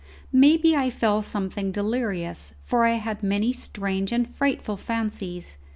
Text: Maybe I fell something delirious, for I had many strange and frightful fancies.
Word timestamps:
Maybe 0.33 0.75
I 0.75 0.89
fell 0.89 1.21
something 1.21 1.71
delirious, 1.71 2.55
for 2.65 2.85
I 2.85 2.93
had 2.93 3.21
many 3.21 3.53
strange 3.53 4.11
and 4.11 4.27
frightful 4.27 4.75
fancies. 4.77 5.57